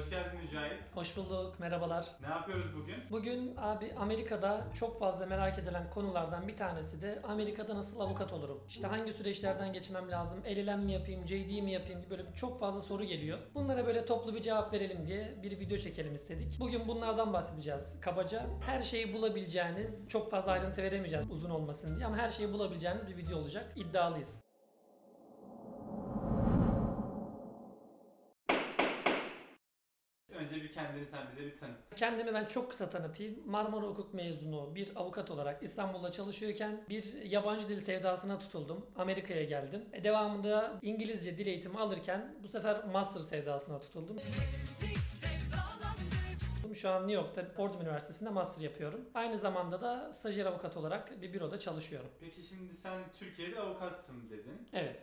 Hoş 0.00 0.10
geldin 0.10 0.40
Mücahit. 0.42 0.96
Hoş 0.96 1.16
bulduk, 1.16 1.60
merhabalar. 1.60 2.06
Ne 2.20 2.28
yapıyoruz 2.28 2.76
bugün? 2.76 2.96
Bugün 3.10 3.56
abi 3.56 3.94
Amerika'da 3.98 4.64
çok 4.74 5.00
fazla 5.00 5.26
merak 5.26 5.58
edilen 5.58 5.90
konulardan 5.90 6.48
bir 6.48 6.56
tanesi 6.56 7.02
de 7.02 7.20
Amerika'da 7.24 7.74
nasıl 7.74 8.00
avukat 8.00 8.32
olurum? 8.32 8.60
İşte 8.68 8.86
hangi 8.86 9.12
süreçlerden 9.12 9.72
geçmem 9.72 10.10
lazım? 10.10 10.42
LLM 10.44 10.80
mi 10.80 10.92
yapayım, 10.92 11.26
JD 11.26 11.62
mi 11.62 11.72
yapayım 11.72 12.02
gibi 12.02 12.10
böyle 12.10 12.34
çok 12.34 12.60
fazla 12.60 12.80
soru 12.80 13.04
geliyor. 13.04 13.38
Bunlara 13.54 13.86
böyle 13.86 14.04
toplu 14.04 14.34
bir 14.34 14.42
cevap 14.42 14.72
verelim 14.72 15.06
diye 15.06 15.38
bir 15.42 15.60
video 15.60 15.78
çekelim 15.78 16.14
istedik. 16.14 16.60
Bugün 16.60 16.88
bunlardan 16.88 17.32
bahsedeceğiz 17.32 18.00
kabaca. 18.00 18.46
Her 18.66 18.80
şeyi 18.80 19.14
bulabileceğiniz, 19.14 20.08
çok 20.08 20.30
fazla 20.30 20.52
ayrıntı 20.52 20.82
veremeyeceğiz 20.82 21.30
uzun 21.30 21.50
olmasın 21.50 21.96
diye 21.96 22.06
ama 22.06 22.16
her 22.16 22.28
şeyi 22.28 22.52
bulabileceğiniz 22.52 23.08
bir 23.08 23.16
video 23.16 23.38
olacak. 23.38 23.72
İddialıyız. 23.76 24.49
Önce 30.40 30.56
bir 30.56 30.72
kendini 30.72 31.06
sen 31.06 31.20
bize 31.32 31.46
bir 31.46 31.58
tanıt. 31.58 31.76
Kendimi 31.96 32.34
ben 32.34 32.44
çok 32.44 32.70
kısa 32.70 32.90
tanıtayım. 32.90 33.42
Marmara 33.46 33.86
Hukuk 33.86 34.14
mezunu 34.14 34.74
bir 34.74 34.88
avukat 34.96 35.30
olarak 35.30 35.62
İstanbul'da 35.62 36.10
çalışıyorken 36.10 36.84
bir 36.88 37.22
yabancı 37.22 37.68
dil 37.68 37.80
sevdasına 37.80 38.38
tutuldum. 38.38 38.86
Amerika'ya 38.96 39.44
geldim. 39.44 39.84
E, 39.92 40.04
devamında 40.04 40.78
İngilizce 40.82 41.38
dil 41.38 41.46
eğitimi 41.46 41.78
alırken 41.78 42.34
bu 42.42 42.48
sefer 42.48 42.84
master 42.84 43.20
sevdasına 43.20 43.78
tutuldum. 43.78 44.16
Şu 46.74 46.90
an 46.90 47.08
New 47.08 47.12
York'ta 47.12 47.44
Fordham 47.44 47.82
Üniversitesi'nde 47.82 48.30
master 48.30 48.62
yapıyorum. 48.62 49.00
Aynı 49.14 49.38
zamanda 49.38 49.80
da 49.80 50.12
stajyer 50.12 50.46
avukat 50.46 50.76
olarak 50.76 51.22
bir 51.22 51.32
büroda 51.32 51.58
çalışıyorum. 51.58 52.10
Peki 52.20 52.42
şimdi 52.42 52.74
sen 52.74 53.02
Türkiye'de 53.18 53.60
avukatsın 53.60 54.30
dedin. 54.30 54.68
Evet. 54.72 54.96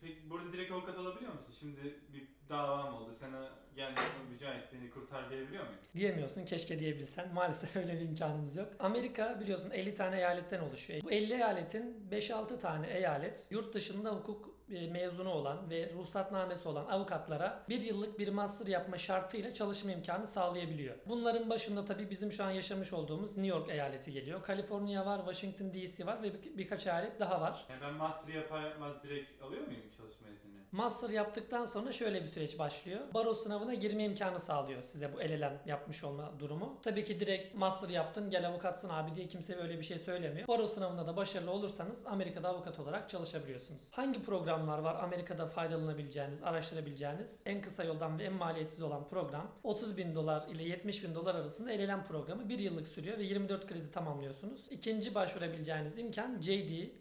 Peki 0.00 0.30
burada 0.30 0.52
direkt 0.52 0.72
avukat 0.72 0.98
olabiliyor 0.98 1.32
musun? 1.32 1.54
Şimdi 1.60 1.94
bir 2.12 2.28
davam 2.48 2.94
oldu. 2.94 3.14
Sana 3.14 3.50
gel 3.76 3.94
Mücahit 4.30 4.72
beni 4.72 4.90
kurtar 4.90 5.30
diyebiliyor 5.30 5.64
muyum? 5.64 5.78
Diyemiyorsun 5.94 6.44
keşke 6.44 6.78
diyebilsen. 6.78 7.34
Maalesef 7.34 7.76
öyle 7.82 7.94
bir 8.00 8.00
imkanımız 8.00 8.56
yok. 8.56 8.68
Amerika 8.78 9.40
biliyorsun 9.40 9.70
50 9.70 9.94
tane 9.94 10.16
eyaletten 10.16 10.60
oluşuyor. 10.60 11.02
Bu 11.02 11.10
50 11.10 11.32
eyaletin 11.32 12.08
5-6 12.10 12.60
tane 12.60 12.86
eyalet 12.86 13.46
yurt 13.50 13.74
dışında 13.74 14.10
hukuk 14.14 14.59
mezunu 14.70 15.30
olan 15.32 15.70
ve 15.70 15.92
ruhsatnamesi 15.94 16.68
olan 16.68 16.86
avukatlara 16.86 17.62
bir 17.68 17.80
yıllık 17.80 18.18
bir 18.18 18.28
master 18.28 18.66
yapma 18.66 18.98
şartıyla 18.98 19.54
çalışma 19.54 19.92
imkanı 19.92 20.26
sağlayabiliyor. 20.26 20.96
Bunların 21.06 21.50
başında 21.50 21.84
tabii 21.84 22.10
bizim 22.10 22.32
şu 22.32 22.44
an 22.44 22.50
yaşamış 22.50 22.92
olduğumuz 22.92 23.36
New 23.36 23.46
York 23.58 23.68
eyaleti 23.70 24.12
geliyor. 24.12 24.42
Kaliforniya 24.42 25.06
var, 25.06 25.18
Washington 25.18 25.72
DC 25.74 26.06
var 26.06 26.22
ve 26.22 26.34
bir- 26.34 26.58
birkaç 26.58 26.86
eyalet 26.86 27.20
daha 27.20 27.40
var. 27.40 27.66
Yani 27.70 27.80
ben 27.80 27.94
master 27.94 28.34
yapar 28.34 28.62
yapmaz 28.62 29.02
direkt 29.02 29.42
alıyor 29.42 29.66
muyum 29.66 29.82
çalışma 29.96 30.28
izni? 30.28 30.59
Master 30.72 31.10
yaptıktan 31.10 31.66
sonra 31.66 31.92
şöyle 31.92 32.22
bir 32.22 32.28
süreç 32.28 32.58
başlıyor. 32.58 33.00
Baro 33.14 33.34
sınavına 33.34 33.74
girme 33.74 34.04
imkanı 34.04 34.40
sağlıyor 34.40 34.82
size 34.82 35.12
bu 35.12 35.18
LLM 35.18 35.58
yapmış 35.66 36.04
olma 36.04 36.32
durumu. 36.38 36.78
Tabii 36.82 37.04
ki 37.04 37.20
direkt 37.20 37.54
master 37.54 37.88
yaptın 37.88 38.30
gel 38.30 38.48
avukatsın 38.48 38.88
abi 38.88 39.16
diye 39.16 39.26
kimse 39.26 39.56
öyle 39.56 39.78
bir 39.78 39.84
şey 39.84 39.98
söylemiyor. 39.98 40.48
Baro 40.48 40.66
sınavında 40.66 41.06
da 41.06 41.16
başarılı 41.16 41.50
olursanız 41.50 42.06
Amerika'da 42.06 42.48
avukat 42.48 42.78
olarak 42.78 43.10
çalışabiliyorsunuz. 43.10 43.82
Hangi 43.90 44.22
programlar 44.22 44.78
var 44.78 45.02
Amerika'da 45.02 45.46
faydalanabileceğiniz, 45.46 46.42
araştırabileceğiniz? 46.42 47.42
En 47.46 47.62
kısa 47.62 47.84
yoldan 47.84 48.18
ve 48.18 48.24
en 48.24 48.32
maliyetsiz 48.32 48.82
olan 48.82 49.08
program 49.08 49.50
30 49.62 49.96
bin 49.96 50.14
dolar 50.14 50.48
ile 50.48 50.62
70 50.62 51.04
bin 51.04 51.14
dolar 51.14 51.34
arasında 51.34 51.70
LLM 51.70 52.04
programı 52.04 52.48
bir 52.48 52.58
yıllık 52.58 52.88
sürüyor 52.88 53.18
ve 53.18 53.22
24 53.22 53.66
kredi 53.66 53.90
tamamlıyorsunuz. 53.90 54.66
İkinci 54.70 55.14
başvurabileceğiniz 55.14 55.98
imkan 55.98 56.40
JD 56.40 56.50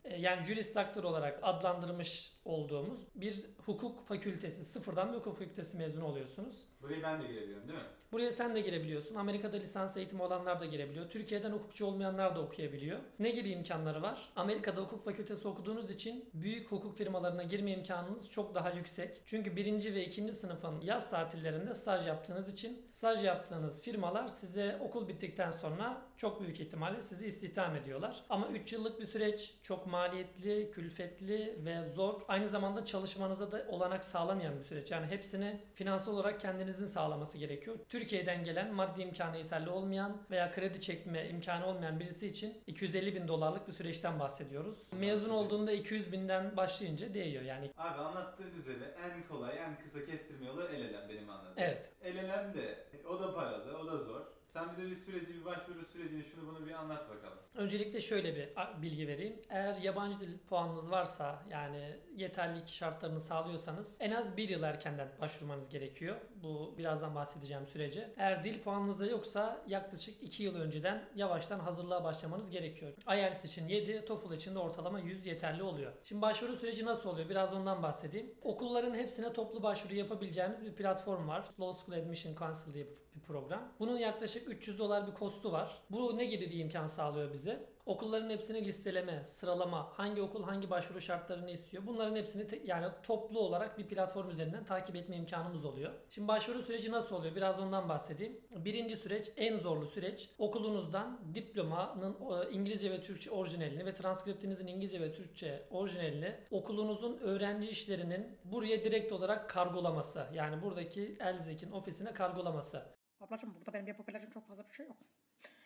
e, 0.04 0.16
yani 0.18 0.46
Juris 0.46 0.76
Doctor 0.76 1.04
olarak 1.04 1.40
adlandırmış 1.42 2.39
olduğumuz 2.50 3.00
bir 3.16 3.40
hukuk 3.66 4.08
fakültesi. 4.08 4.66
Sıfırdan 4.66 5.14
bir 5.14 5.18
hukuk 5.18 5.38
fakültesi 5.38 5.78
mezunu 5.78 6.06
oluyorsunuz. 6.06 6.56
Buraya 6.82 7.04
ben 7.04 7.22
de 7.22 7.28
girebiliyorum 7.28 7.68
değil 7.68 7.80
mi? 7.80 7.86
Buraya 8.12 8.32
sen 8.32 8.56
de 8.56 8.62
girebiliyorsun. 8.62 9.16
Amerika'da 9.16 9.58
lisans 9.58 9.98
eğitimi 9.98 10.24
olanlar 10.24 10.62
da 10.62 10.66
girebiliyor. 10.66 11.10
Türkiye'den 11.10 11.52
hukukçu 11.52 11.86
olmayanlar 11.86 12.36
da 12.36 12.42
okuyabiliyor. 12.42 13.00
Ne 13.20 13.30
gibi 13.30 13.50
imkanları 13.50 14.02
var? 14.02 14.32
Amerika'da 14.36 14.82
hukuk 14.82 15.06
fakültesi 15.06 15.48
okuduğunuz 15.48 15.90
için 15.90 16.30
büyük 16.34 16.72
hukuk 16.72 16.98
firmalarına 16.98 17.44
girme 17.44 17.72
imkanınız 17.72 18.30
çok 18.30 18.56
daha 18.56 18.70
yüksek. 18.70 19.22
Çünkü 19.26 19.56
birinci 19.56 19.96
ve 19.96 20.06
ikinci 20.06 20.34
sınıfın 20.34 20.82
yaz 20.82 21.10
tatillerinde 21.10 21.74
staj 21.74 22.08
yaptığınız 22.08 22.54
için 22.54 22.82
staj 22.94 23.24
yaptığınız 23.24 23.82
firmalar 23.82 24.28
size 24.28 24.78
okul 24.82 25.08
bittikten 25.08 25.52
sonra 25.52 26.09
çok 26.20 26.42
büyük 26.42 26.60
ihtimalle 26.60 27.02
sizi 27.02 27.28
istihdam 27.28 27.76
ediyorlar. 27.76 28.24
Ama 28.30 28.48
3 28.48 28.74
yıllık 28.74 29.00
bir 29.00 29.06
süreç 29.06 29.54
çok 29.64 29.88
maliyetli, 29.88 30.72
külfetli 30.72 31.56
ve 31.66 31.90
zor. 31.96 32.22
Aynı 32.28 32.50
zamanda 32.50 32.86
çalışmanıza 32.86 33.52
da 33.52 33.66
olanak 33.70 34.06
sağlamayan 34.06 34.60
bir 34.60 34.64
süreç. 34.64 34.92
Yani 34.92 35.06
hepsini 35.06 35.60
finansal 35.76 36.14
olarak 36.14 36.40
kendinizin 36.40 36.86
sağlaması 36.86 37.38
gerekiyor. 37.38 37.78
Türkiye'den 37.90 38.44
gelen 38.44 38.74
maddi 38.74 39.02
imkanı 39.02 39.38
yeterli 39.38 39.70
olmayan 39.70 40.18
veya 40.32 40.52
kredi 40.52 40.82
çekme 40.82 41.30
imkanı 41.30 41.66
olmayan 41.66 42.00
birisi 42.00 42.28
için 42.28 42.64
250 42.68 43.16
bin 43.16 43.28
dolarlık 43.28 43.68
bir 43.68 43.74
süreçten 43.74 44.20
bahsediyoruz. 44.20 44.78
Mezun 44.92 45.30
olduğunda 45.30 45.72
200 45.72 46.12
binden 46.12 46.58
başlayınca 46.58 47.14
değiyor. 47.14 47.44
Yani 47.44 47.72
Abi 47.78 48.00
anlattığın 48.00 48.60
üzere 48.60 48.96
en 49.06 49.28
kolay, 49.28 49.58
en 49.58 49.78
kısa 49.80 50.06
kestirme 50.06 50.46
yolu 50.46 50.62
LLM 50.62 51.10
benim 51.10 51.30
anladığım. 51.30 51.54
evet. 51.58 51.92
LLM 52.06 52.54
de 52.54 52.86
o 53.10 53.20
da 53.20 53.34
paralı, 53.34 53.78
o 53.78 53.88
da 53.88 53.98
zor. 53.98 54.22
Sen 54.54 54.69
bize 54.80 54.92
bir 54.92 54.96
süreci, 54.96 55.34
bir 55.34 55.46
başvuru 55.46 55.86
sürecini 55.86 56.24
şunu 56.24 56.48
bunu 56.48 56.68
bir 56.68 56.72
anlat 56.72 57.10
bakalım. 57.10 57.38
Öncelikle 57.56 58.02
şöyle 58.02 58.36
bir 58.36 58.50
bilgi 58.82 59.08
vereyim. 59.08 59.36
Eğer 59.50 59.76
yabancı 59.76 60.20
dil 60.20 60.38
puanınız 60.38 60.92
varsa 60.92 61.44
yani 61.50 61.96
yeterlilik 62.16 62.68
şartlarını 62.68 63.22
sağlıyorsanız 63.22 63.98
en 64.00 64.12
az 64.12 64.38
bir 64.38 64.50
yıl 64.50 64.64
erkenden 64.64 65.08
başvurmanız 65.22 65.70
gerekiyor. 65.70 66.16
Bu 66.36 66.76
birazdan 66.78 67.16
bahsedeceğim 67.16 67.68
sürece. 67.68 68.14
Eğer 68.18 68.44
dil 68.44 68.62
puanınız 68.62 69.00
da 69.00 69.06
yoksa 69.06 69.64
yaklaşık 69.68 70.24
2 70.24 70.44
yıl 70.44 70.56
önceden 70.56 71.04
yavaştan 71.16 71.60
hazırlığa 71.60 72.04
başlamanız 72.04 72.50
gerekiyor. 72.50 72.94
IELTS 73.14 73.46
için 73.46 73.68
7, 73.68 74.06
TOEFL 74.06 74.34
için 74.34 74.56
de 74.56 74.60
ortalama 74.60 75.00
100 75.00 75.26
yeterli 75.26 75.64
oluyor. 75.64 75.92
Şimdi 76.04 76.22
başvuru 76.22 76.56
süreci 76.56 76.86
nasıl 76.86 77.10
oluyor? 77.10 77.30
Biraz 77.30 77.54
ondan 77.54 77.84
bahsedeyim. 77.84 78.32
Okulların 78.42 78.96
hepsine 78.96 79.34
toplu 79.34 79.64
başvuru 79.64 79.96
yapabileceğimiz 79.96 80.66
bir 80.66 80.74
platform 80.74 81.28
var. 81.28 81.46
Law 81.60 81.86
School 81.86 82.04
Admission 82.04 82.36
Council 82.36 82.74
diye 82.74 82.86
bir 83.16 83.22
program. 83.22 83.74
Bunun 83.80 83.98
yaklaşık 83.98 84.50
300 84.50 84.69
dolar 84.78 85.08
bir 85.08 85.14
kostu 85.14 85.52
var. 85.52 85.82
Bu 85.90 86.18
ne 86.18 86.26
gibi 86.26 86.50
bir 86.50 86.60
imkan 86.60 86.88
sağlıyor 86.88 87.34
bize? 87.34 87.70
Okulların 87.86 88.30
hepsini 88.30 88.66
listeleme, 88.66 89.26
sıralama, 89.26 89.90
hangi 89.94 90.22
okul 90.22 90.44
hangi 90.44 90.70
başvuru 90.70 91.02
şartlarını 91.02 91.52
istiyor. 91.52 91.84
Bunların 91.88 92.16
hepsini 92.16 92.48
te- 92.48 92.62
yani 92.66 92.86
toplu 93.04 93.40
olarak 93.40 93.78
bir 93.78 93.88
platform 93.88 94.30
üzerinden 94.30 94.64
takip 94.64 94.96
etme 94.96 95.16
imkanımız 95.16 95.66
oluyor. 95.66 95.92
Şimdi 96.10 96.28
başvuru 96.28 96.62
süreci 96.64 96.92
nasıl 96.92 97.16
oluyor? 97.16 97.36
Biraz 97.36 97.60
ondan 97.60 97.90
bahsedeyim. 97.90 98.42
Birinci 98.56 98.98
süreç 98.98 99.32
en 99.38 99.58
zorlu 99.58 99.86
süreç. 99.88 100.30
Okulunuzdan 100.38 101.20
diplomanın 101.36 102.18
İngilizce 102.52 102.92
ve 102.92 103.02
Türkçe 103.02 103.32
orijinalini 103.32 103.86
ve 103.86 103.94
transkriptinizin 103.94 104.68
İngilizce 104.68 105.02
ve 105.02 105.14
Türkçe 105.14 105.68
orijinalini 105.72 106.36
okulunuzun 106.52 107.18
öğrenci 107.18 107.70
işlerinin 107.70 108.38
buraya 108.44 108.84
direkt 108.84 109.12
olarak 109.14 109.50
kargolaması. 109.50 110.28
Yani 110.34 110.62
buradaki 110.62 111.18
Elzek'in 111.20 111.72
ofisine 111.72 112.14
kargolaması. 112.14 112.99
Ablacığım 113.22 113.56
burada 113.56 113.74
benim 113.74 113.88
yapabileceğim 113.88 114.32
çok 114.34 114.48
fazla 114.48 114.64
bir 114.64 114.74
şey 114.74 114.88
yok. 114.88 114.98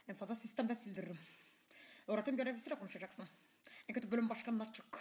En 0.08 0.16
fazla 0.16 0.36
sistemde 0.36 0.76
sildiririm. 0.76 1.20
Öğretim 2.08 2.38
görevlisiyle 2.38 2.76
konuşacaksın. 2.76 3.26
En 3.88 3.94
kötü 3.94 4.12
bölüm 4.12 4.30
başkanına 4.30 4.74
çık. 4.74 5.00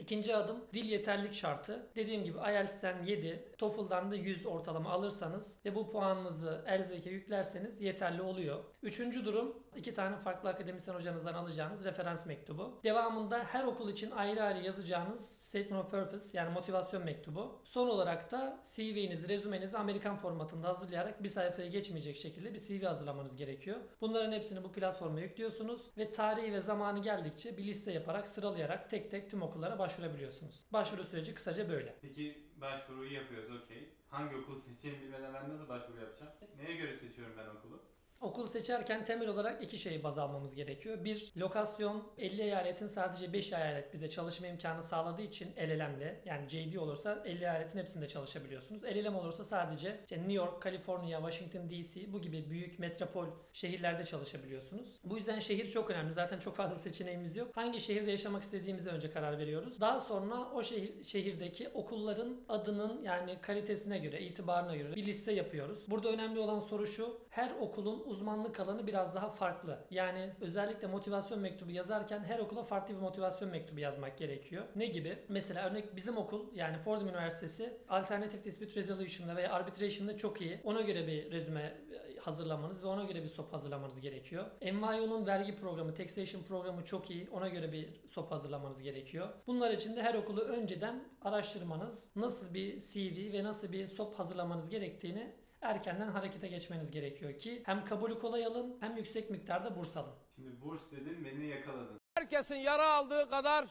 İkinci 0.00 0.36
adım 0.36 0.64
dil 0.72 0.84
yeterlik 0.84 1.34
şartı. 1.34 1.86
Dediğim 1.96 2.24
gibi 2.24 2.38
IELTS'ten 2.38 3.02
7, 3.02 3.48
TOEFL'dan 3.58 4.10
da 4.10 4.14
100 4.14 4.46
ortalama 4.46 4.90
alırsanız 4.90 5.58
ve 5.64 5.74
bu 5.74 5.88
puanınızı 5.88 6.64
ELZEK'e 6.66 7.10
yüklerseniz 7.10 7.80
yeterli 7.80 8.22
oluyor. 8.22 8.64
Üçüncü 8.82 9.24
durum 9.24 9.62
iki 9.76 9.94
tane 9.94 10.16
farklı 10.16 10.48
akademisyen 10.48 10.94
hocanızdan 10.94 11.34
alacağınız 11.34 11.84
referans 11.84 12.26
mektubu. 12.26 12.80
Devamında 12.84 13.38
her 13.44 13.64
okul 13.64 13.88
için 13.88 14.10
ayrı 14.10 14.42
ayrı 14.42 14.64
yazacağınız 14.64 15.20
Statement 15.28 15.84
of 15.84 15.90
Purpose 15.90 16.38
yani 16.38 16.52
motivasyon 16.52 17.04
mektubu. 17.04 17.60
Son 17.64 17.88
olarak 17.88 18.32
da 18.32 18.60
CV'nizi, 18.74 19.28
rezümenizi 19.28 19.78
Amerikan 19.78 20.16
formatında 20.16 20.68
hazırlayarak 20.68 21.22
bir 21.22 21.28
sayfaya 21.28 21.68
geçmeyecek 21.68 22.16
şekilde 22.16 22.54
bir 22.54 22.58
CV 22.58 22.84
hazırlamanız 22.84 23.36
gerekiyor. 23.36 23.76
Bunların 24.00 24.32
hepsini 24.32 24.64
bu 24.64 24.72
platforma 24.72 25.20
yüklüyorsunuz 25.20 25.82
ve 25.98 26.10
tarihi 26.10 26.52
ve 26.52 26.60
zamanı 26.60 27.02
geldikçe 27.02 27.56
bir 27.56 27.64
liste 27.64 27.92
yaparak 27.92 28.28
sıralayarak 28.28 28.90
tek 28.90 29.10
tek 29.10 29.30
tüm 29.30 29.42
okullara 29.42 29.78
başvurabiliyorsunuz. 29.82 30.60
Başvuru 30.72 31.04
süreci 31.04 31.34
kısaca 31.34 31.68
böyle. 31.68 31.94
Peki 32.02 32.46
başvuruyu 32.56 33.12
yapıyoruz 33.12 33.50
okey. 33.62 33.88
Hangi 34.08 34.36
okul 34.36 34.60
seçeceğimi 34.60 35.02
bilmeden 35.02 35.34
ben 35.34 35.48
nasıl 35.50 35.68
başvuru 35.68 36.00
yapacağım? 36.00 36.32
Neye 36.56 36.76
göre 36.76 36.96
seçiyorum 36.96 37.34
ben 37.38 37.46
okulu? 37.46 37.82
Okul 38.22 38.46
seçerken 38.46 39.04
temel 39.04 39.28
olarak 39.28 39.62
iki 39.62 39.78
şeyi 39.78 40.04
baz 40.04 40.18
almamız 40.18 40.54
gerekiyor. 40.54 41.04
Bir, 41.04 41.32
lokasyon 41.36 42.02
50 42.18 42.42
eyaletin 42.42 42.86
sadece 42.86 43.32
5 43.32 43.52
eyalet 43.52 43.94
bize 43.94 44.10
çalışma 44.10 44.46
imkanı 44.46 44.82
sağladığı 44.82 45.22
için 45.22 45.48
LLM'le 45.56 46.20
yani 46.24 46.48
JD 46.48 46.76
olursa 46.76 47.22
50 47.24 47.42
eyaletin 47.42 47.78
hepsinde 47.78 48.08
çalışabiliyorsunuz. 48.08 48.84
LLM 48.84 49.16
olursa 49.16 49.44
sadece 49.44 50.00
işte 50.02 50.16
New 50.16 50.32
York, 50.32 50.62
Kaliforniya, 50.62 51.18
Washington 51.18 51.70
DC 51.70 52.12
bu 52.12 52.20
gibi 52.20 52.50
büyük 52.50 52.78
metropol 52.78 53.26
şehirlerde 53.52 54.04
çalışabiliyorsunuz. 54.04 55.00
Bu 55.04 55.16
yüzden 55.16 55.40
şehir 55.40 55.70
çok 55.70 55.90
önemli. 55.90 56.14
Zaten 56.14 56.38
çok 56.38 56.56
fazla 56.56 56.76
seçeneğimiz 56.76 57.36
yok. 57.36 57.48
Hangi 57.54 57.80
şehirde 57.80 58.10
yaşamak 58.10 58.42
istediğimize 58.42 58.90
önce 58.90 59.10
karar 59.10 59.38
veriyoruz. 59.38 59.80
Daha 59.80 60.00
sonra 60.00 60.50
o 60.54 60.62
şehir, 60.62 61.04
şehirdeki 61.04 61.68
okulların 61.68 62.40
adının 62.48 63.02
yani 63.02 63.38
kalitesine 63.40 63.98
göre, 63.98 64.20
itibarına 64.20 64.76
göre 64.76 64.96
bir 64.96 65.06
liste 65.06 65.32
yapıyoruz. 65.32 65.84
Burada 65.88 66.08
önemli 66.08 66.40
olan 66.40 66.60
soru 66.60 66.86
şu. 66.86 67.20
Her 67.30 67.50
okulun 67.60 68.11
uzmanlık 68.12 68.60
alanı 68.60 68.86
biraz 68.86 69.14
daha 69.14 69.30
farklı. 69.30 69.78
Yani 69.90 70.30
özellikle 70.40 70.86
motivasyon 70.86 71.40
mektubu 71.40 71.70
yazarken 71.70 72.24
her 72.24 72.38
okula 72.38 72.62
farklı 72.62 72.94
bir 72.94 73.00
motivasyon 73.00 73.50
mektubu 73.50 73.80
yazmak 73.80 74.18
gerekiyor. 74.18 74.64
Ne 74.76 74.86
gibi? 74.86 75.18
Mesela 75.28 75.70
örnek 75.70 75.96
bizim 75.96 76.16
okul 76.16 76.46
yani 76.54 76.78
Fordham 76.78 77.08
Üniversitesi 77.08 77.78
Alternative 77.88 78.44
Dispute 78.44 78.74
Resolution'da 78.80 79.36
veya 79.36 79.52
Arbitration'da 79.52 80.16
çok 80.16 80.40
iyi. 80.40 80.60
Ona 80.64 80.80
göre 80.80 81.06
bir 81.06 81.32
rezüme 81.32 81.74
hazırlamanız 82.20 82.84
ve 82.84 82.86
ona 82.86 83.04
göre 83.04 83.22
bir 83.22 83.28
SOP 83.28 83.52
hazırlamanız 83.52 84.00
gerekiyor. 84.00 84.44
NYU'nun 84.62 85.26
vergi 85.26 85.56
programı, 85.56 85.94
taxation 85.94 86.42
programı 86.42 86.84
çok 86.84 87.10
iyi. 87.10 87.28
Ona 87.30 87.48
göre 87.48 87.72
bir 87.72 87.88
SOP 88.08 88.30
hazırlamanız 88.30 88.82
gerekiyor. 88.82 89.28
Bunlar 89.46 89.70
için 89.70 89.96
de 89.96 90.02
her 90.02 90.14
okulu 90.14 90.40
önceden 90.40 91.04
araştırmanız, 91.22 92.08
nasıl 92.16 92.54
bir 92.54 92.80
CV 92.80 93.32
ve 93.32 93.44
nasıl 93.44 93.72
bir 93.72 93.86
SOP 93.86 94.18
hazırlamanız 94.18 94.68
gerektiğini 94.68 95.32
erkenden 95.62 96.08
harekete 96.08 96.48
geçmeniz 96.48 96.90
gerekiyor 96.90 97.38
ki 97.38 97.62
hem 97.66 97.84
kabulü 97.84 98.18
kolay 98.18 98.46
alın 98.46 98.76
hem 98.80 98.96
yüksek 98.96 99.30
miktarda 99.30 99.76
burs 99.76 99.96
alın. 99.96 100.14
Şimdi 100.34 100.60
burs 100.60 100.90
dedin 100.90 101.24
beni 101.24 101.46
yakaladın. 101.46 102.00
Herkesin 102.14 102.56
yara 102.56 102.92
aldığı 102.92 103.30
kadar 103.30 103.66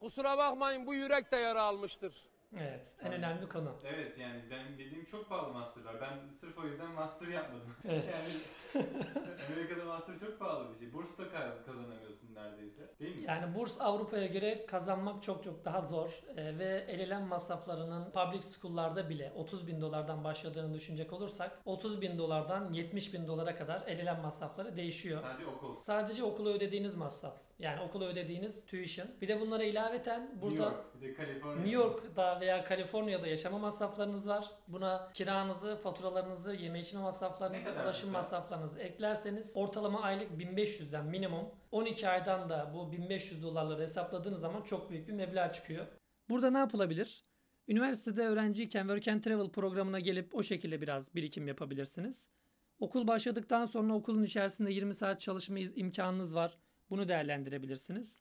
kusura 0.00 0.38
bakmayın 0.38 0.86
bu 0.86 0.94
yürek 0.94 1.32
de 1.32 1.36
yara 1.36 1.62
almıştır. 1.62 2.14
Evet, 2.60 2.94
en 3.02 3.12
önemli 3.12 3.48
konu. 3.48 3.72
Evet 3.84 4.18
yani 4.18 4.42
ben 4.50 4.78
bildiğim 4.78 5.04
çok 5.04 5.28
pahalı 5.28 5.52
masterlar. 5.52 6.00
Ben 6.00 6.18
sırf 6.40 6.58
o 6.58 6.64
yüzden 6.66 6.90
master 6.90 7.28
yapmadım. 7.28 7.74
Evet. 7.88 8.04
Yani 8.14 8.84
Amerika'da 9.52 9.84
master 9.84 10.18
çok 10.18 10.38
pahalı 10.38 10.72
bir 10.72 10.78
şey. 10.78 10.92
Burs 10.92 11.18
da 11.18 11.28
kaz- 11.28 11.64
kazanamıyorsun 11.66 12.34
neredeyse. 12.34 12.94
Değil 13.00 13.16
mi? 13.16 13.22
Yani 13.28 13.54
burs 13.54 13.80
Avrupa'ya 13.80 14.26
göre 14.26 14.66
kazanmak 14.66 15.22
çok 15.22 15.44
çok 15.44 15.64
daha 15.64 15.82
zor 15.82 16.20
Ee, 16.36 16.58
ve 16.58 16.86
LLM 16.98 17.26
masraflarının 17.26 18.10
public 18.10 18.42
school'larda 18.42 19.08
bile 19.08 19.32
30 19.36 19.66
bin 19.66 19.80
dolardan 19.80 20.24
başladığını 20.24 20.74
düşünecek 20.74 21.12
olursak 21.12 21.58
30 21.64 22.00
bin 22.00 22.18
dolardan 22.18 22.72
70 22.72 23.14
bin 23.14 23.26
dolara 23.26 23.54
kadar 23.56 23.80
LLM 23.88 24.20
masrafları 24.22 24.76
değişiyor. 24.76 25.22
Sadece 25.22 25.46
okul. 25.46 25.82
Sadece 25.82 26.24
okula 26.24 26.50
ödediğiniz 26.50 26.94
masraf. 26.96 27.34
Yani 27.64 27.80
okula 27.80 28.04
ödediğiniz 28.04 28.66
tuition. 28.66 29.08
Bir 29.22 29.28
de 29.28 29.40
bunlara 29.40 29.64
ilaveten 29.64 30.30
burada 30.42 30.54
New 30.54 30.64
York, 30.64 30.94
bir 30.94 31.08
de 31.08 31.14
Kaliforniya. 31.14 31.56
New 31.56 31.70
York'da 31.70 32.40
veya 32.40 32.64
Kaliforniya'da 32.64 33.26
yaşama 33.26 33.58
masraflarınız 33.58 34.28
var. 34.28 34.50
Buna 34.68 35.10
kiranızı, 35.14 35.76
faturalarınızı, 35.76 36.54
yeme 36.54 36.80
içme 36.80 37.00
masraflarınızı, 37.00 37.70
ulaşım 37.70 38.10
masraflarınızı 38.10 38.80
eklerseniz 38.80 39.52
ortalama 39.56 40.02
aylık 40.02 40.30
1500'den 40.30 41.06
minimum 41.06 41.46
12 41.70 42.08
aydan 42.08 42.50
da 42.50 42.70
bu 42.74 42.92
1500 42.92 43.42
dolarları 43.42 43.82
hesapladığınız 43.82 44.40
zaman 44.40 44.62
çok 44.62 44.90
büyük 44.90 45.08
bir 45.08 45.12
meblağ 45.12 45.52
çıkıyor. 45.52 45.86
Burada 46.28 46.50
ne 46.50 46.58
yapılabilir? 46.58 47.24
Üniversitede 47.68 48.22
öğrenciyken 48.26 48.82
Work 48.82 49.08
and 49.08 49.22
Travel 49.22 49.50
programına 49.50 50.00
gelip 50.00 50.34
o 50.34 50.42
şekilde 50.42 50.80
biraz 50.80 51.14
birikim 51.14 51.48
yapabilirsiniz. 51.48 52.30
Okul 52.78 53.06
başladıktan 53.06 53.64
sonra 53.64 53.94
okulun 53.94 54.22
içerisinde 54.22 54.72
20 54.72 54.94
saat 54.94 55.20
çalışma 55.20 55.58
imkanınız 55.58 56.34
var. 56.34 56.58
Bunu 56.90 57.08
değerlendirebilirsiniz. 57.08 58.20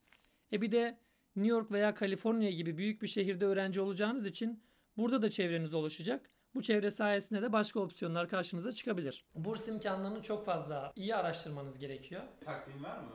E 0.51 0.61
bir 0.61 0.71
de 0.71 0.97
New 1.35 1.51
York 1.57 1.71
veya 1.71 1.93
Kaliforniya 1.93 2.51
gibi 2.51 2.77
büyük 2.77 3.01
bir 3.01 3.07
şehirde 3.07 3.45
öğrenci 3.45 3.81
olacağınız 3.81 4.25
için 4.25 4.63
burada 4.97 5.21
da 5.21 5.29
çevreniz 5.29 5.73
oluşacak. 5.73 6.29
Bu 6.55 6.61
çevre 6.61 6.91
sayesinde 6.91 7.41
de 7.41 7.53
başka 7.53 7.79
opsiyonlar 7.79 8.29
karşınıza 8.29 8.71
çıkabilir. 8.71 9.25
Burs 9.35 9.67
imkanlarını 9.67 10.21
çok 10.21 10.45
fazla 10.45 10.93
iyi 10.95 11.15
araştırmanız 11.15 11.77
gerekiyor. 11.77 12.23
Taktiğin 12.41 12.83
var 12.83 12.99
mı? 12.99 13.11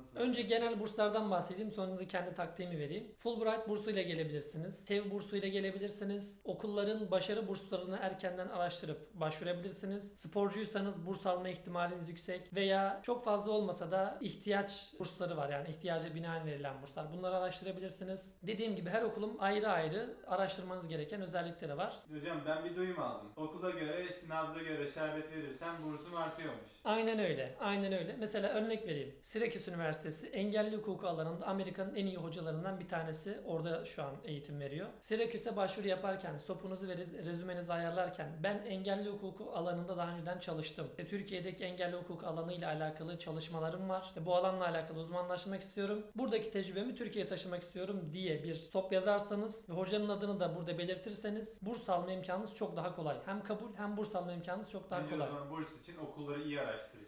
Nasıl? 0.00 0.20
Önce 0.20 0.42
genel 0.42 0.80
burslardan 0.80 1.30
bahsedeyim 1.30 1.72
sonra 1.72 1.98
da 1.98 2.06
kendi 2.06 2.34
taktiğimi 2.34 2.78
vereyim. 2.78 3.14
Fulbright 3.18 3.68
bursuyla 3.68 4.02
gelebilirsiniz. 4.02 4.84
TEV 4.86 5.10
bursuyla 5.10 5.48
gelebilirsiniz. 5.48 6.40
Okulların 6.44 7.10
başarı 7.10 7.48
burslarını 7.48 7.98
erkenden 8.00 8.48
araştırıp 8.48 9.14
başvurabilirsiniz. 9.14 10.12
Sporcuysanız 10.16 11.06
burs 11.06 11.26
alma 11.26 11.48
ihtimaliniz 11.48 12.08
yüksek 12.08 12.54
veya 12.54 13.00
çok 13.02 13.24
fazla 13.24 13.52
olmasa 13.52 13.90
da 13.90 14.18
ihtiyaç 14.20 14.94
bursları 14.98 15.36
var 15.36 15.48
yani 15.48 15.68
ihtiyaca 15.68 16.14
binaen 16.14 16.46
verilen 16.46 16.82
burslar. 16.82 17.12
Bunları 17.12 17.36
araştırabilirsiniz. 17.36 18.34
Dediğim 18.42 18.76
gibi 18.76 18.90
her 18.90 19.02
okulun 19.02 19.36
ayrı 19.38 19.68
ayrı 19.68 20.16
araştırmanız 20.26 20.88
gereken 20.88 21.22
özellikleri 21.22 21.76
var. 21.76 21.94
Hocam 22.12 22.40
ben 22.46 22.64
bir 22.64 22.76
duyum 22.76 22.98
aldım. 23.00 23.32
Okula 23.36 23.70
göre, 23.70 24.06
nabza 24.28 24.62
göre 24.62 24.90
şerbet 24.90 25.30
verirsen 25.32 25.84
bursum 25.84 26.16
artıyormuş. 26.16 26.70
Aynen 26.84 27.18
öyle. 27.18 27.56
Aynen 27.60 27.92
öyle. 27.92 28.16
Mesela 28.18 28.48
örnek 28.48 28.86
vereyim. 28.86 29.14
Syracuse 29.22 29.70
Üniversitesi 29.70 29.89
engelli 30.32 30.76
hukuku 30.76 31.06
alanında 31.08 31.46
Amerika'nın 31.46 31.94
en 31.94 32.06
iyi 32.06 32.16
hocalarından 32.16 32.80
bir 32.80 32.88
tanesi. 32.88 33.38
Orada 33.46 33.84
şu 33.84 34.02
an 34.02 34.10
eğitim 34.24 34.60
veriyor. 34.60 34.86
Syracuse'e 35.00 35.56
başvuru 35.56 35.88
yaparken, 35.88 36.38
sopunuzu 36.38 36.88
ve 36.88 36.92
rez- 36.94 37.24
rezümenizi 37.24 37.72
ayarlarken 37.72 38.28
ben 38.42 38.62
engelli 38.66 39.08
hukuku 39.10 39.50
alanında 39.54 39.96
daha 39.96 40.10
önceden 40.12 40.38
çalıştım. 40.38 40.86
E, 40.98 41.06
Türkiye'deki 41.06 41.64
engelli 41.64 41.96
hukuk 41.96 42.24
alanı 42.24 42.52
ile 42.52 42.66
alakalı 42.66 43.18
çalışmalarım 43.18 43.88
var. 43.88 44.14
E, 44.16 44.26
bu 44.26 44.34
alanla 44.36 44.64
alakalı 44.68 44.98
uzmanlaşmak 45.00 45.60
istiyorum. 45.62 46.02
Buradaki 46.16 46.50
tecrübemi 46.50 46.94
Türkiye'ye 46.94 47.28
taşımak 47.28 47.62
istiyorum 47.62 48.10
diye 48.12 48.42
bir 48.42 48.54
sop 48.54 48.92
yazarsanız 48.92 49.68
ve 49.68 49.72
hocanın 49.72 50.08
adını 50.08 50.40
da 50.40 50.56
burada 50.56 50.78
belirtirseniz 50.78 51.58
burs 51.62 51.88
alma 51.90 52.12
imkanınız 52.12 52.54
çok 52.54 52.76
daha 52.76 52.96
kolay. 52.96 53.16
Hem 53.26 53.42
kabul 53.42 53.74
hem 53.76 53.96
burs 53.96 54.16
alma 54.16 54.32
imkanınız 54.32 54.70
çok 54.70 54.90
daha 54.90 55.00
Bence 55.02 55.10
kolay. 55.14 55.28
o 55.28 55.32
zaman 55.32 55.50
burs 55.50 55.80
için 55.82 55.96
okulları 55.96 56.42
iyi 56.42 56.60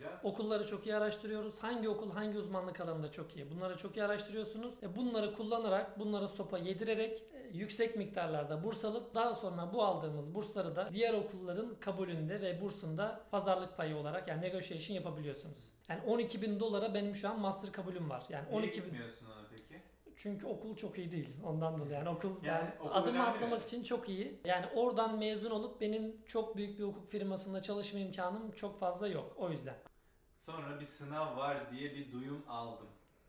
araştıracağız. 0.09 0.35
Okulları 0.35 0.67
çok 0.67 0.87
iyi 0.87 0.97
araştırıyoruz. 0.97 1.59
Hangi 1.63 1.89
okul 1.89 2.11
hangi 2.11 2.39
uzmanlık 2.39 2.81
alanında 2.81 3.11
çok 3.11 3.37
iyi. 3.37 3.51
Bunları 3.51 3.77
çok 3.77 3.97
iyi 3.97 4.05
araştırıyorsunuz. 4.05 4.83
Ve 4.83 4.97
bunları 4.97 5.35
kullanarak, 5.35 5.99
bunlara 5.99 6.29
sopa 6.29 6.59
yedirerek 6.59 7.23
e, 7.33 7.49
yüksek 7.53 7.97
miktarlarda 7.97 8.65
burs 8.65 8.85
alıp 8.85 9.15
daha 9.15 9.35
sonra 9.35 9.73
bu 9.73 9.83
aldığımız 9.83 10.35
bursları 10.35 10.77
da 10.77 10.89
diğer 10.93 11.15
okulların 11.15 11.75
kabulünde 11.81 12.41
ve 12.41 12.61
bursunda 12.61 13.21
pazarlık 13.31 13.77
payı 13.77 13.97
olarak 13.97 14.29
yani 14.29 14.43
negotiation 14.43 14.95
yapabiliyorsunuz. 14.95 15.71
Yani 15.89 16.01
12 16.07 16.43
bin 16.43 16.61
dolara 16.61 16.95
benim 16.95 17.15
şu 17.15 17.29
an 17.29 17.41
master 17.41 17.73
kabulüm 17.73 18.11
var. 18.11 18.23
Yani 18.29 18.45
Niye 18.49 18.59
12 18.59 18.79
bin. 18.81 18.85
gitmiyorsun 18.85 19.27
ona 19.27 19.47
peki? 19.51 19.83
Çünkü 20.17 20.47
okul 20.47 20.77
çok 20.77 20.99
iyi 20.99 21.11
değil. 21.13 21.29
Ondan 21.45 21.79
dolayı 21.79 21.93
yani 21.95 22.09
okul 22.09 22.29
yani, 22.29 22.47
Yani 22.47 22.71
okul 22.81 22.91
adımı 22.93 23.17
önemli 23.17 23.31
atlamak 23.31 23.59
mi? 23.59 23.65
için 23.65 23.83
çok 23.83 24.09
iyi. 24.09 24.41
Yani 24.45 24.67
oradan 24.75 25.19
mezun 25.19 25.51
olup 25.51 25.81
benim 25.81 26.17
çok 26.27 26.57
büyük 26.57 26.79
bir 26.79 26.85
hukuk 26.85 27.11
firmasında 27.11 27.63
çalışma 27.63 28.01
imkanım 28.01 28.51
çok 28.51 28.81
fazla 28.81 29.09
yok. 29.09 29.35
O 29.37 29.51
yüzden. 29.51 29.75
Sonra 30.43 30.81
bir 30.81 30.87
sınav 30.87 31.37
var 31.37 31.71
diye 31.73 31.95
bir 31.95 32.13
duyum 32.13 32.43
aldım. 32.49 32.87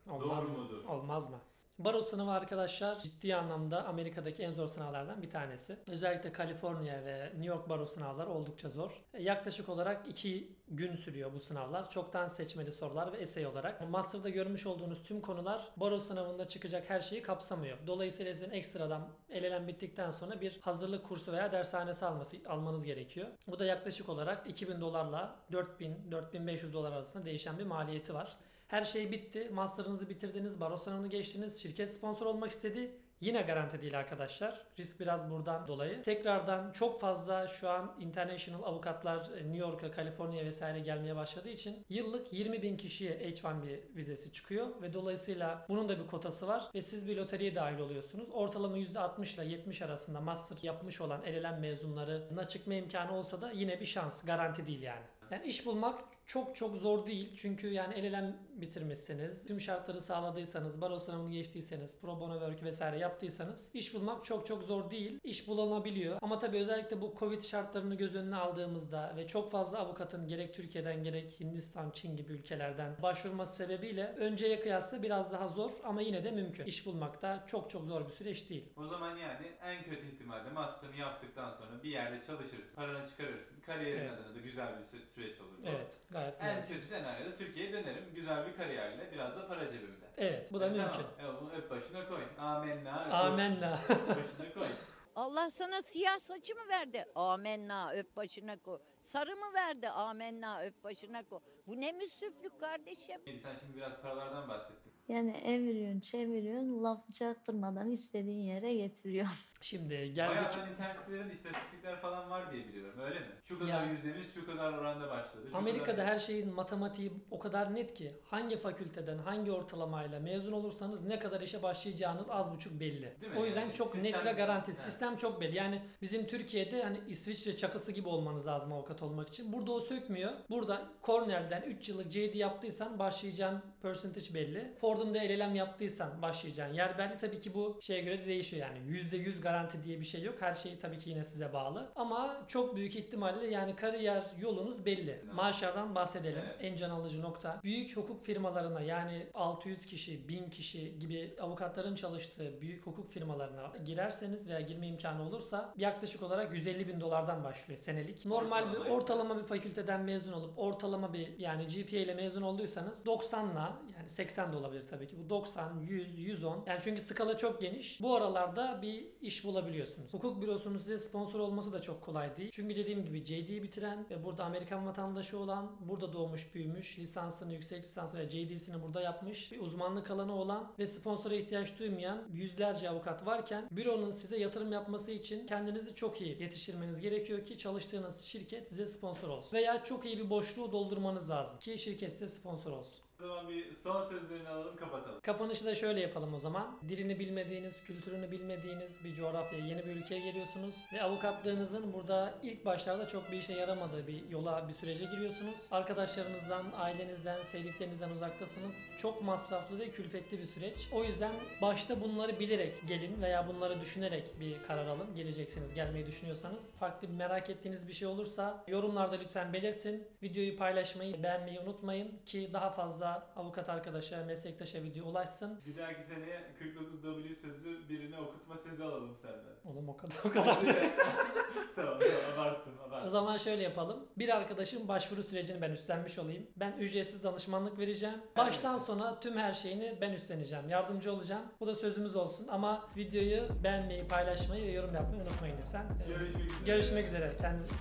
Olmaz 0.09 0.47
Doğru 0.47 0.57
mı? 0.57 0.63
mudur? 0.63 0.85
Olmaz 0.85 1.29
mı? 1.29 1.39
Baro 1.79 2.01
sınavı 2.01 2.31
arkadaşlar 2.31 2.99
ciddi 2.99 3.35
anlamda 3.35 3.85
Amerika'daki 3.85 4.43
en 4.43 4.51
zor 4.51 4.67
sınavlardan 4.67 5.21
bir 5.21 5.29
tanesi. 5.29 5.77
Özellikle 5.87 6.31
Kaliforniya 6.31 7.05
ve 7.05 7.25
New 7.25 7.45
York 7.45 7.69
baro 7.69 7.85
sınavları 7.85 8.29
oldukça 8.29 8.69
zor. 8.69 9.03
E, 9.13 9.23
Yaklaşık 9.23 9.69
olarak 9.69 10.07
2 10.07 10.57
gün 10.67 10.95
sürüyor 10.95 11.33
bu 11.33 11.39
sınavlar. 11.39 11.89
Çoktan 11.89 12.27
seçmeli 12.27 12.71
sorular 12.71 13.13
ve 13.13 13.17
essay 13.17 13.45
olarak. 13.45 13.89
Master'da 13.89 14.29
görmüş 14.29 14.65
olduğunuz 14.65 15.03
tüm 15.03 15.21
konular 15.21 15.71
baro 15.77 15.99
sınavında 15.99 16.47
çıkacak 16.47 16.89
her 16.89 17.01
şeyi 17.01 17.21
kapsamıyor. 17.21 17.77
Dolayısıyla 17.87 18.33
sizin 18.35 18.51
ekstradan 18.51 19.07
elenen 19.29 19.67
bittikten 19.67 20.11
sonra 20.11 20.41
bir 20.41 20.59
hazırlık 20.61 21.05
kursu 21.05 21.31
veya 21.31 21.51
dershanesi 21.51 22.05
alması, 22.05 22.37
almanız 22.47 22.83
gerekiyor. 22.83 23.27
Bu 23.47 23.59
da 23.59 23.65
yaklaşık 23.65 24.09
olarak 24.09 24.49
2000 24.49 24.81
dolarla 24.81 25.35
4000-4500 25.51 26.73
dolar 26.73 26.91
arasında 26.91 27.25
değişen 27.25 27.59
bir 27.59 27.65
maliyeti 27.65 28.13
var. 28.13 28.37
Her 28.73 28.83
şey 28.83 29.11
bitti. 29.11 29.49
Master'ınızı 29.53 30.09
bitirdiniz. 30.09 30.59
Baro 30.59 30.77
sınavını 30.77 31.07
geçtiniz. 31.07 31.61
Şirket 31.61 31.93
sponsor 31.93 32.25
olmak 32.25 32.51
istedi. 32.51 32.91
Yine 33.21 33.41
garanti 33.41 33.81
değil 33.81 33.99
arkadaşlar. 33.99 34.61
Risk 34.79 34.99
biraz 34.99 35.29
buradan 35.29 35.67
dolayı. 35.67 36.01
Tekrardan 36.01 36.71
çok 36.71 37.01
fazla 37.01 37.47
şu 37.47 37.69
an 37.69 37.95
international 37.99 38.63
avukatlar 38.63 39.31
e, 39.31 39.35
New 39.35 39.57
York'a, 39.57 39.91
Kaliforniya 39.91 40.45
vesaire 40.45 40.79
gelmeye 40.79 41.15
başladığı 41.15 41.49
için 41.49 41.85
yıllık 41.89 42.33
20 42.33 42.61
bin 42.61 42.77
kişiye 42.77 43.11
H1B 43.11 43.95
vizesi 43.95 44.31
çıkıyor 44.31 44.81
ve 44.81 44.93
dolayısıyla 44.93 45.65
bunun 45.69 45.89
da 45.89 45.99
bir 45.99 46.07
kotası 46.07 46.47
var 46.47 46.69
ve 46.75 46.81
siz 46.81 47.07
bir 47.07 47.17
loteriye 47.17 47.55
dahil 47.55 47.79
oluyorsunuz. 47.79 48.29
Ortalama 48.31 48.77
%60 48.77 49.35
ile 49.35 49.45
70 49.45 49.81
arasında 49.81 50.21
master 50.21 50.57
yapmış 50.61 51.01
olan 51.01 51.21
LLM 51.21 51.59
mezunlarına 51.59 52.47
çıkma 52.47 52.73
imkanı 52.73 53.17
olsa 53.17 53.41
da 53.41 53.51
yine 53.51 53.79
bir 53.79 53.85
şans. 53.85 54.25
Garanti 54.25 54.67
değil 54.67 54.81
yani. 54.81 55.05
Yani 55.31 55.45
iş 55.45 55.65
bulmak 55.65 55.99
çok 56.25 56.55
çok 56.55 56.77
zor 56.77 57.05
değil. 57.05 57.35
Çünkü 57.37 57.67
yani 57.67 57.93
el 57.93 58.03
elem 58.03 58.37
bitirmişseniz, 58.55 59.45
tüm 59.45 59.61
şartları 59.61 60.01
sağladıysanız, 60.01 60.81
baro 60.81 60.99
sınavını 60.99 61.31
geçtiyseniz, 61.31 61.99
pro 61.99 62.19
bono 62.19 62.33
work 62.39 62.63
vesaire 62.63 62.97
yaptıysanız 62.97 63.69
iş 63.73 63.93
bulmak 63.95 64.25
çok 64.25 64.47
çok 64.47 64.63
zor 64.63 64.89
değil. 64.91 65.19
İş 65.23 65.47
bulunabiliyor. 65.47 66.17
Ama 66.21 66.39
tabii 66.39 66.57
özellikle 66.57 67.01
bu 67.01 67.15
Covid 67.19 67.41
şartlarını 67.43 67.95
göz 67.95 68.15
önüne 68.15 68.35
aldığımızda 68.35 69.13
ve 69.17 69.27
çok 69.27 69.51
fazla 69.51 69.79
avukatın 69.79 70.27
gerek 70.27 70.53
Türkiye'den 70.53 71.03
gerek 71.03 71.39
Hindistan, 71.39 71.89
Çin 71.91 72.15
gibi 72.15 72.31
ülkelerden 72.33 72.95
başvurması 73.01 73.55
sebebiyle 73.55 74.05
önceye 74.17 74.59
kıyasla 74.59 75.03
biraz 75.03 75.31
daha 75.31 75.47
zor 75.47 75.71
ama 75.83 76.01
yine 76.01 76.23
de 76.23 76.31
mümkün. 76.31 76.65
İş 76.65 76.85
bulmak 76.85 77.21
da 77.21 77.43
çok 77.47 77.69
çok 77.69 77.85
zor 77.85 78.05
bir 78.07 78.11
süreç 78.13 78.49
değil. 78.49 78.69
O 78.77 78.87
zaman 78.87 79.17
yani 79.17 79.47
en 79.63 79.83
kötü 79.83 80.07
ihtimalle 80.07 80.49
master'ını 80.49 80.95
yaptıktan 80.95 81.51
sonra 81.53 81.83
bir 81.83 81.89
yerde 81.89 82.25
çalışırsın, 82.27 82.75
paranı 82.75 83.07
çıkarırsın. 83.07 83.61
Kariyerin 83.65 83.99
Evet. 84.01 84.11
adına 84.11 84.35
da 84.35 84.39
güzel 84.39 84.67
bir 84.79 84.83
sü- 84.97 85.05
süreç 85.15 85.41
olur. 85.41 85.53
Evet, 85.65 85.97
gayet 86.09 86.22
En 86.39 86.61
güzel. 86.61 86.67
kötü 86.67 86.87
senaryoda 86.87 87.35
Türkiye'ye 87.35 87.73
dönerim. 87.73 88.11
Güzel 88.15 88.47
bir 88.47 88.55
kariyerle, 88.55 89.11
biraz 89.11 89.35
da 89.35 89.47
para 89.47 89.71
cebimde. 89.71 90.05
Evet, 90.17 90.49
bu 90.53 90.59
da 90.59 90.65
E, 90.65 90.69
mümkün. 90.69 91.05
Tamam. 91.17 91.35
E, 91.35 91.41
bunu 91.41 91.51
öp 91.53 91.69
başına 91.69 92.07
koy. 92.07 92.23
Amenna. 92.39 93.05
öp 93.07 93.13
Amenna. 93.13 93.79
başına 93.89 94.53
koy. 94.53 94.67
Allah 95.15 95.51
sana 95.51 95.81
siyah 95.81 96.19
saçı 96.19 96.55
mı 96.55 96.61
verdi? 96.69 97.05
Amenna 97.15 97.91
öp 97.91 98.15
başına 98.15 98.57
koy. 98.57 98.79
Sarı 98.99 99.35
mı 99.35 99.53
verdi? 99.55 99.89
Amenna 99.89 100.61
öp 100.61 100.83
başına 100.83 101.23
koy. 101.23 101.39
Bu 101.67 101.81
ne 101.81 101.91
müsriflik 101.91 102.59
kardeşim? 102.59 103.21
Sen 103.43 103.55
şimdi 103.55 103.77
biraz 103.77 104.01
paralardan 104.01 104.49
bahsettin. 104.49 104.92
Yani 105.13 105.37
eviriyorsun, 105.37 105.99
çeviriyorsun, 105.99 106.83
laf 106.83 107.11
çaktırmadan 107.13 107.91
istediğin 107.91 108.39
yere 108.41 108.73
getiriyorsun. 108.75 109.35
Şimdi 109.61 109.89
Bayağı 109.93 110.05
geldik. 110.07 110.51
ben 110.57 110.71
internet 110.71 110.99
sitelerinde 111.01 111.33
istatistikler 111.33 111.95
falan 112.01 112.29
var 112.29 112.51
diye 112.51 112.67
biliyorum. 112.67 112.99
Öyle 112.99 113.19
mi? 113.19 113.25
Şu 113.45 113.59
kadar 113.59 113.83
Ya. 113.85 113.91
yüzdemiz 113.91 114.33
şu 114.33 114.45
kadar 114.45 114.73
oranda 114.73 115.09
başladı. 115.09 115.47
Şu 115.51 115.57
Amerika'da 115.57 115.85
kadar... 115.95 116.05
her 116.05 116.19
şeyin 116.19 116.53
matematiği 116.53 117.11
o 117.31 117.39
kadar 117.39 117.75
net 117.75 117.93
ki 117.93 118.11
hangi 118.23 118.57
fakülteden 118.57 119.17
hangi 119.17 119.51
ortalamayla 119.51 120.19
mezun 120.19 120.51
olursanız 120.51 121.01
ne 121.05 121.19
kadar 121.19 121.41
işe 121.41 121.63
başlayacağınız 121.63 122.25
az 122.29 122.51
buçuk 122.51 122.79
belli. 122.79 123.15
Değil 123.21 123.31
mi? 123.33 123.39
O 123.39 123.45
yüzden 123.45 123.61
Yani 123.61 123.73
çok 123.73 123.91
sistem- 123.91 124.11
net 124.11 124.25
ve 124.25 124.31
garanti. 124.31 124.71
Evet. 124.71 124.81
Sistem 124.81 125.17
çok 125.17 125.41
belli. 125.41 125.57
Yani 125.57 125.81
bizim 126.01 126.27
Türkiye'de 126.27 126.83
hani 126.83 126.97
İsviçre 127.07 127.55
çakısı 127.57 127.91
gibi 127.91 128.07
olmanız 128.07 128.47
lazım 128.47 128.73
avukat 128.73 129.01
olmak 129.03 129.27
için. 129.27 129.53
Burada 129.53 129.71
o 129.71 129.79
sökmüyor. 129.79 130.31
Burada 130.49 130.81
Cornell'den 131.03 131.61
3 131.61 131.89
yıllık 131.89 132.11
JD 132.11 132.35
yaptıysan 132.35 132.99
başlayacağın 132.99 133.61
percentage 133.81 134.33
belli. 134.33 134.73
Ford'un 134.81 135.02
da 135.13 135.19
LLM 135.19 135.55
yaptıysan 135.55 136.21
başlayacağın 136.21 136.73
yer 136.73 136.97
belli. 136.97 137.17
Tabii 137.17 137.39
ki 137.39 137.53
bu 137.53 137.77
şeye 137.81 138.01
göre 138.01 138.19
de 138.19 138.25
değişiyor 138.25 138.67
yani. 138.67 138.97
%100 138.97 139.41
garanti 139.41 139.83
diye 139.83 139.99
bir 139.99 140.05
şey 140.05 140.21
yok. 140.23 140.35
Her 140.39 140.55
şey 140.55 140.79
tabii 140.79 140.99
ki 140.99 141.09
yine 141.09 141.23
size 141.23 141.53
bağlı. 141.53 141.91
Ama 141.95 142.45
çok 142.47 142.75
büyük 142.75 142.95
ihtimalle 142.95 143.47
yani 143.47 143.75
kariyer 143.75 144.23
yolunuz 144.39 144.85
belli. 144.85 145.21
Maaşlardan 145.33 145.95
bahsedelim. 145.95 146.41
Evet. 146.45 146.57
En 146.61 146.75
can 146.75 146.89
alıcı 146.89 147.21
nokta. 147.21 147.59
Büyük 147.63 147.97
hukuk 147.97 148.25
firmalarına 148.25 148.81
yani 148.81 149.27
600 149.33 149.85
kişi, 149.85 150.27
1000 150.27 150.49
kişi 150.49 150.99
gibi 150.99 151.35
avukatların 151.41 151.95
çalıştığı 151.95 152.61
büyük 152.61 152.85
hukuk 152.85 153.11
firmalarına 153.11 153.73
girerseniz 153.85 154.47
veya 154.47 154.61
girme 154.61 154.87
imkanı 154.87 155.23
olursa 155.23 155.73
yaklaşık 155.77 156.23
olarak 156.23 156.53
150 156.53 156.87
bin 156.87 157.01
dolardan 157.01 157.43
başlıyor 157.43 157.79
senelik. 157.79 158.25
Normal 158.25 158.73
bir 158.73 158.77
ortalama 158.77 159.37
bir 159.37 159.43
fakülteden 159.43 160.01
mezun 160.01 160.31
olup 160.31 160.59
ortalama 160.59 161.13
bir 161.13 161.37
yani 161.37 161.67
GPA 161.67 161.97
ile 161.97 162.13
mezun 162.13 162.41
olduysanız 162.41 163.05
90'la 163.05 163.77
yani 163.97 164.09
80 164.09 164.53
de 164.53 164.57
olabilir 164.57 164.82
tabii 164.89 165.07
ki. 165.07 165.15
Bu 165.25 165.29
90, 165.29 165.79
100, 165.79 166.19
110. 166.19 166.63
Yani 166.67 166.79
çünkü 166.83 167.01
skala 167.01 167.37
çok 167.37 167.61
geniş. 167.61 168.01
Bu 168.01 168.15
aralarda 168.15 168.79
bir 168.81 169.07
iş 169.21 169.45
bulabiliyorsunuz. 169.45 170.13
Hukuk 170.13 170.41
bürosunun 170.41 170.77
size 170.77 170.99
sponsor 170.99 171.39
olması 171.39 171.73
da 171.73 171.81
çok 171.81 172.01
kolay 172.01 172.37
değil. 172.37 172.49
Çünkü 172.53 172.75
dediğim 172.75 173.05
gibi 173.05 173.25
JD'yi 173.25 173.63
bitiren 173.63 174.05
ve 174.09 174.23
burada 174.23 174.45
Amerikan 174.45 174.87
vatandaşı 174.87 175.39
olan, 175.39 175.71
burada 175.79 176.13
doğmuş 176.13 176.55
büyümüş, 176.55 176.99
lisansını, 176.99 177.53
yüksek 177.53 177.83
lisansı 177.83 178.17
ve 178.17 178.29
JD'sini 178.29 178.81
burada 178.81 179.01
yapmış, 179.01 179.51
bir 179.51 179.59
uzmanlık 179.59 180.11
alanı 180.11 180.35
olan 180.35 180.71
ve 180.79 180.87
sponsora 180.87 181.35
ihtiyaç 181.35 181.79
duymayan 181.79 182.23
yüzlerce 182.33 182.89
avukat 182.89 183.25
varken 183.25 183.67
büronun 183.71 184.11
size 184.11 184.37
yatırım 184.37 184.71
yapması 184.71 185.11
için 185.11 185.47
kendinizi 185.47 185.95
çok 185.95 186.21
iyi 186.21 186.41
yetiştirmeniz 186.41 187.01
gerekiyor 187.01 187.45
ki 187.45 187.57
çalıştığınız 187.57 188.21
şirket 188.21 188.69
size 188.69 188.87
sponsor 188.87 189.29
olsun. 189.29 189.57
Veya 189.57 189.83
çok 189.83 190.05
iyi 190.05 190.17
bir 190.17 190.29
boşluğu 190.29 190.71
doldurmanız 190.71 191.29
lazım 191.29 191.59
ki 191.59 191.79
şirket 191.79 192.13
size 192.13 192.29
sponsor 192.29 192.71
olsun. 192.71 193.02
O 193.19 193.27
zaman 193.27 193.49
bir 193.49 193.75
son 193.75 194.03
sözlerini 194.03 194.49
alalım 194.49 194.75
kapatalım. 194.75 195.21
Kapanışı 195.21 195.65
da 195.65 195.75
şöyle 195.75 195.99
yapalım 196.01 196.33
o 196.33 196.39
zaman. 196.39 196.79
Dilini 196.89 197.19
bilmediğiniz, 197.19 197.73
kültürünü 197.87 198.31
bilmediğiniz 198.31 199.03
bir 199.03 199.15
coğrafyaya, 199.15 199.65
yeni 199.65 199.85
bir 199.85 199.95
ülkeye 199.95 200.21
geliyorsunuz. 200.21 200.75
Ve 200.93 201.03
avukatlığınızın 201.03 201.93
burada 201.93 202.33
ilk 202.43 202.65
başlarda 202.65 203.07
çok 203.07 203.31
bir 203.31 203.37
işe 203.37 203.53
yaramadığı 203.53 204.07
bir 204.07 204.29
yola, 204.29 204.67
bir 204.67 204.73
sürece 204.73 205.05
giriyorsunuz. 205.05 205.55
Arkadaşlarınızdan, 205.71 206.65
ailenizden, 206.77 207.43
sevdiklerinizden 207.43 208.09
uzaktasınız. 208.09 208.73
Çok 208.97 209.21
masraflı 209.21 209.79
ve 209.79 209.89
külfetli 209.89 210.39
bir 210.39 210.45
süreç. 210.45 210.87
O 210.91 211.03
yüzden 211.03 211.31
başta 211.61 212.01
bunları 212.01 212.39
bilerek 212.39 212.87
gelin 212.87 213.21
veya 213.21 213.47
bunları 213.47 213.81
düşünerek 213.81 214.39
bir 214.39 214.63
karar 214.67 214.87
alın. 214.87 215.15
Geleceksiniz, 215.15 215.73
gelmeyi 215.73 216.07
düşünüyorsanız. 216.07 216.71
Farklı 216.79 217.07
bir 217.07 217.13
merak 217.13 217.49
ettiğiniz 217.49 217.87
bir 217.87 217.93
şey 217.93 218.07
olursa 218.07 218.63
yorumlarda 218.67 219.15
lütfen 219.15 219.53
belirtin. 219.53 220.07
Videoyu 220.23 220.57
paylaşmayı, 220.57 221.23
beğenmeyi 221.23 221.59
unutmayın 221.59 222.11
ki 222.25 222.49
daha 222.53 222.69
fazla 222.69 223.02
avukat 223.35 223.69
arkadaşa, 223.69 224.23
meslektaşa 224.25 224.83
video 224.83 225.05
ulaşsın. 225.07 225.61
Bir 225.65 225.77
dahaki 225.77 226.03
seneye 226.03 226.41
49W 226.61 227.35
sözü 227.35 227.89
birine 227.89 228.19
okutma 228.19 228.57
sözü 228.57 228.83
alalım 228.83 229.15
senden. 229.21 229.53
Oğlum 229.65 229.89
o 229.89 229.97
kadar 229.97 230.15
o 230.25 230.29
kadar. 230.29 230.57
tamam 231.75 231.99
tamam 231.99 231.99
abarttım 232.37 232.73
O 232.83 232.87
abarttım. 232.87 233.11
zaman 233.11 233.37
şöyle 233.37 233.63
yapalım. 233.63 234.05
Bir 234.17 234.29
arkadaşın 234.35 234.87
başvuru 234.87 235.23
sürecini 235.23 235.61
ben 235.61 235.71
üstlenmiş 235.71 236.19
olayım. 236.19 236.47
Ben 236.57 236.71
ücretsiz 236.71 237.23
danışmanlık 237.23 237.79
vereceğim. 237.79 238.15
Baştan 238.37 238.77
sona 238.77 239.19
tüm 239.19 239.37
her 239.37 239.53
şeyini 239.53 239.97
ben 240.01 240.11
üstleneceğim. 240.13 240.69
Yardımcı 240.69 241.13
olacağım. 241.13 241.43
Bu 241.59 241.67
da 241.67 241.75
sözümüz 241.75 242.15
olsun. 242.15 242.47
Ama 242.47 242.89
videoyu 242.97 243.63
beğenmeyi, 243.63 244.07
paylaşmayı 244.07 244.63
ve 244.67 244.71
yorum 244.71 244.95
yapmayı 244.95 245.23
unutmayın 245.23 245.55
lütfen. 245.61 245.85
Görüşmek 246.07 246.45
üzere. 246.51 246.65
Görüşmek 246.65 247.07
üzere. 247.07 247.29
Kendinize 247.41 247.73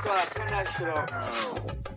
Esquire, 0.00 0.26
turn 0.34 0.46
that 0.46 0.66
shit 0.78 0.88
off. 0.88 1.89